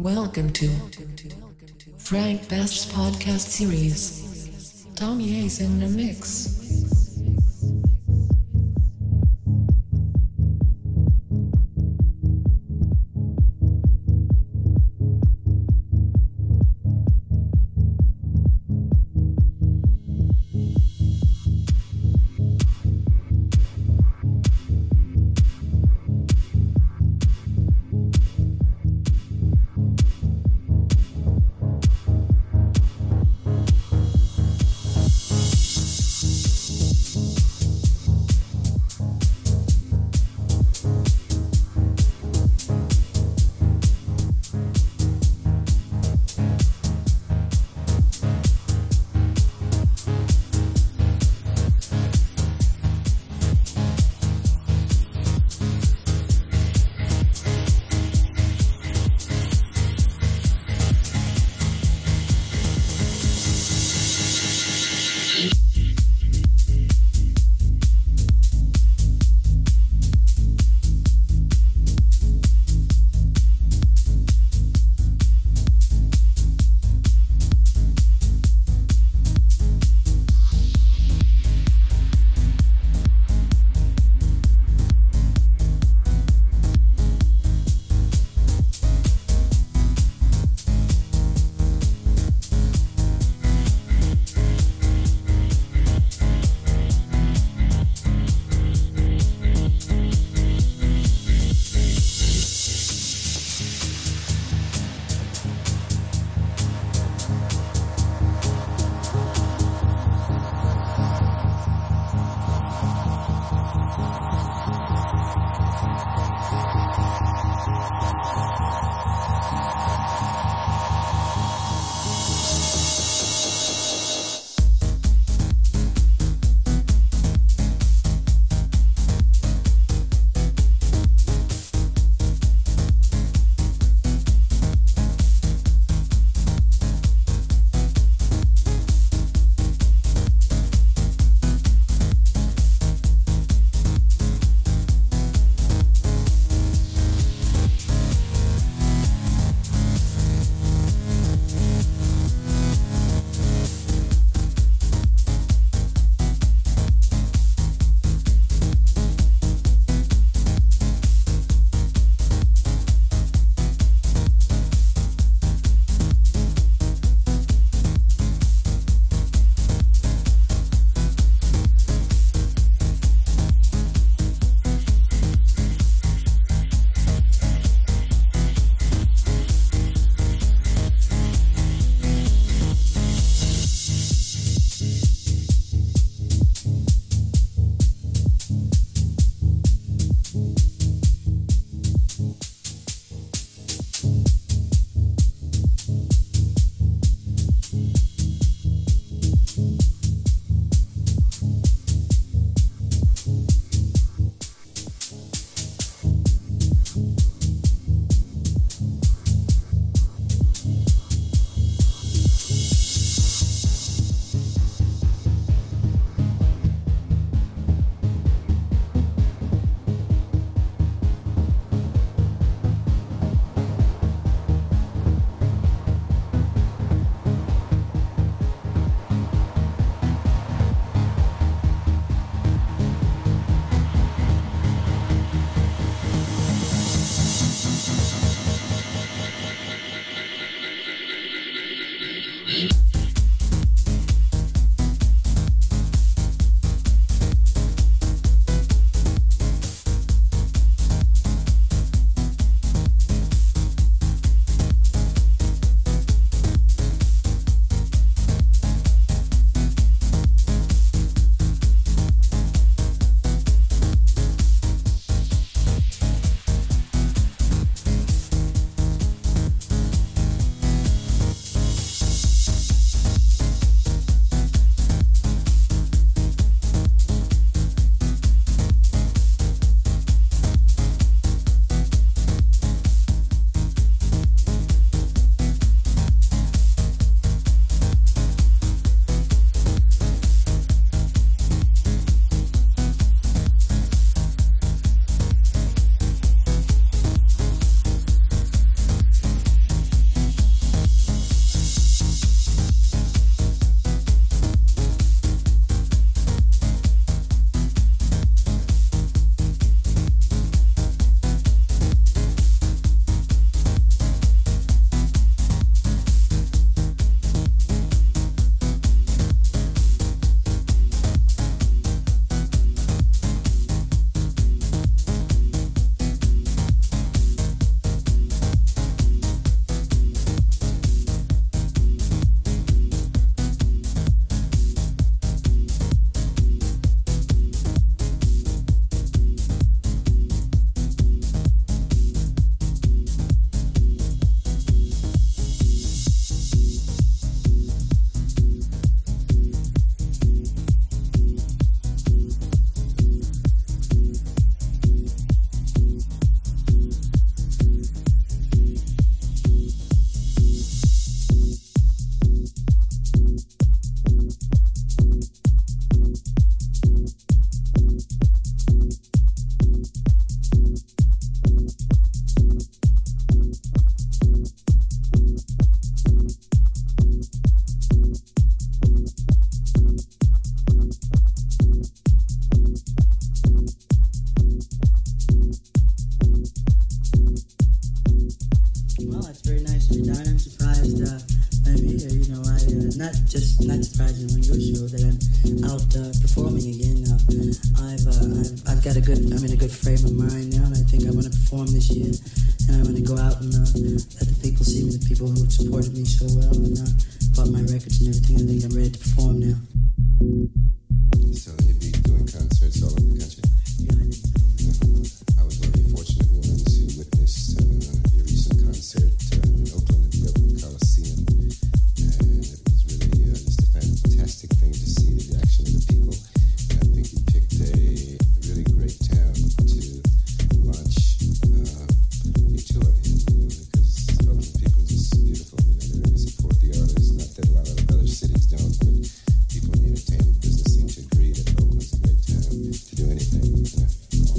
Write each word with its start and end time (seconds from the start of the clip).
Welcome 0.00 0.52
to 0.52 0.68
Frank 1.98 2.48
Best's 2.48 2.86
podcast 2.86 3.48
series. 3.48 4.86
Tommy 4.94 5.44
A's 5.44 5.60
in 5.60 5.80
the 5.80 5.88
mix. 5.88 6.57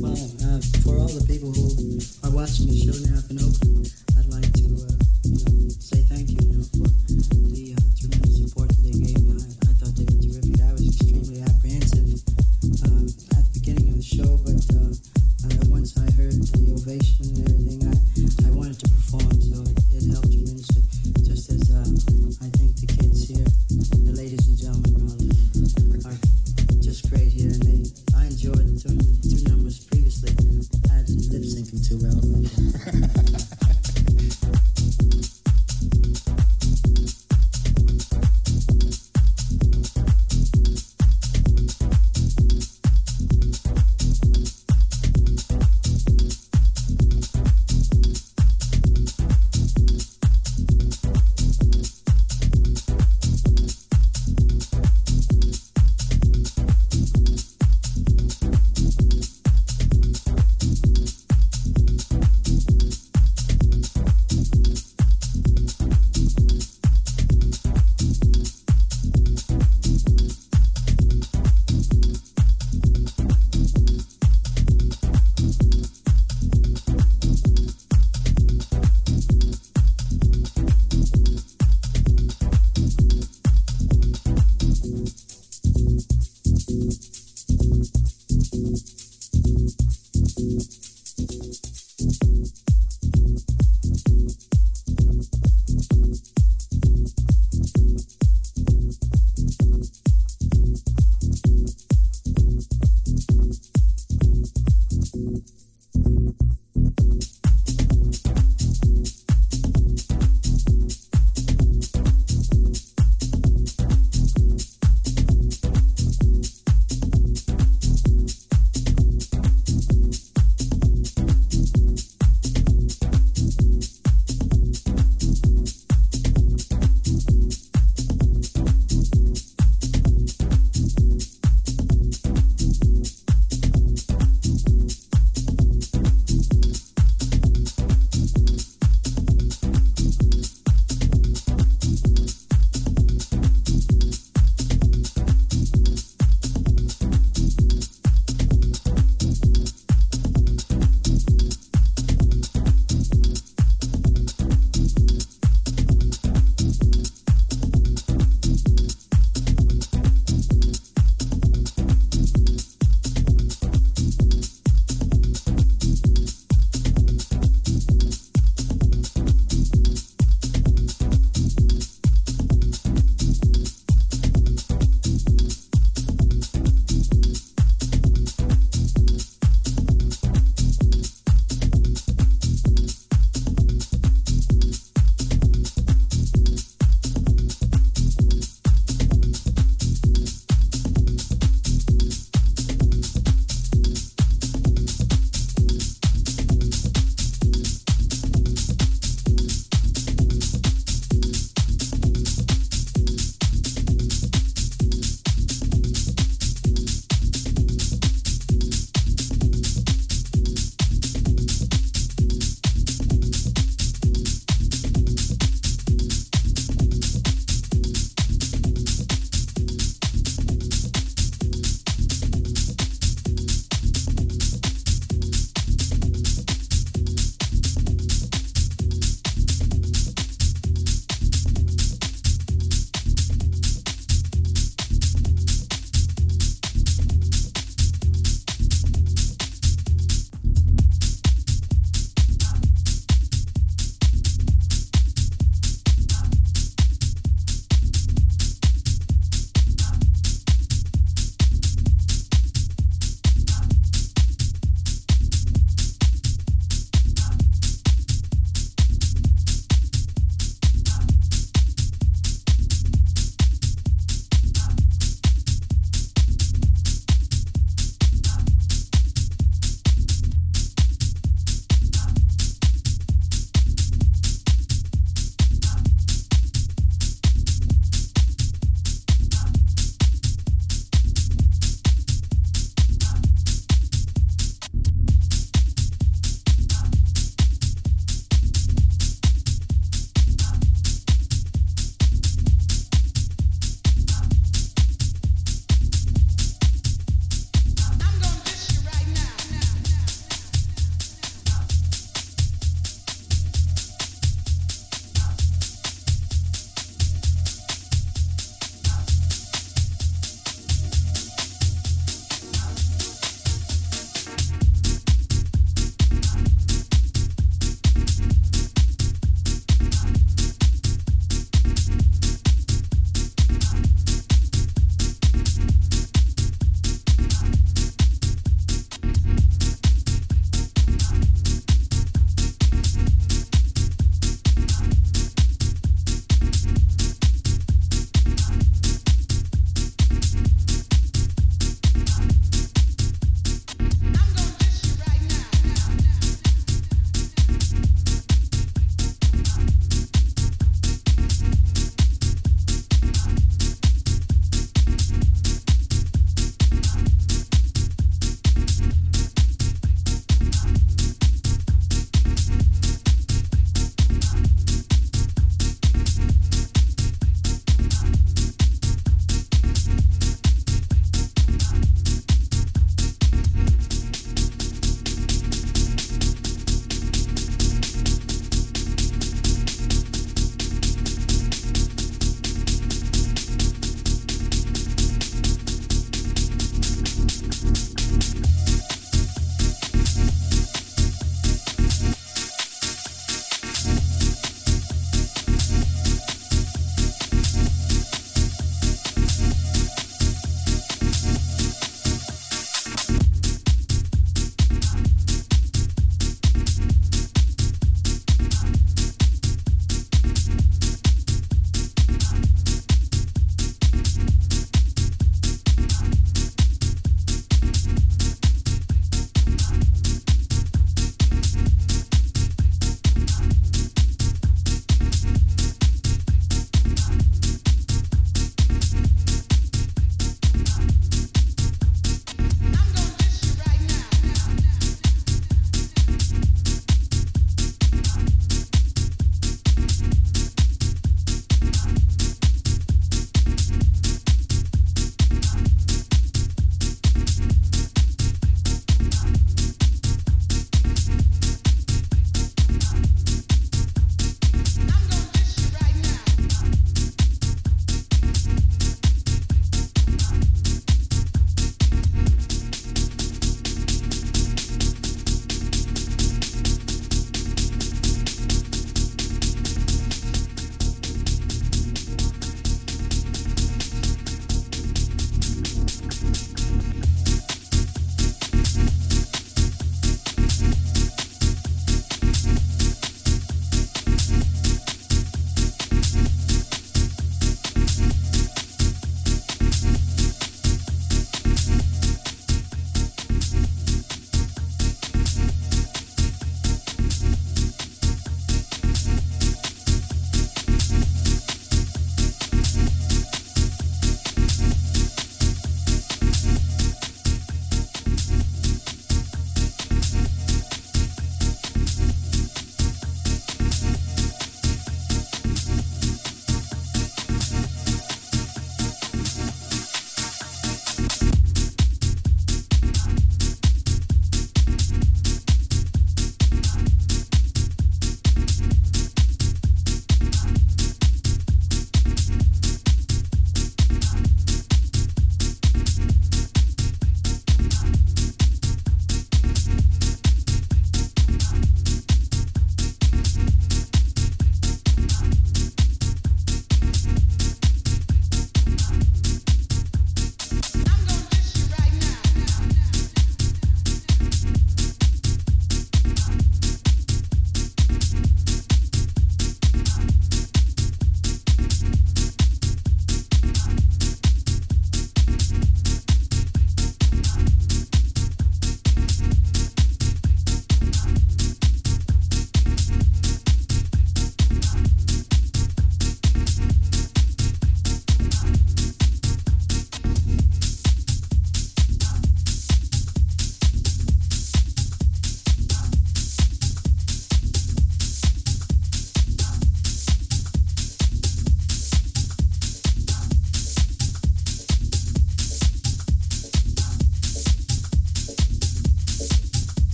mind. 0.00 0.35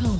More 0.00 0.13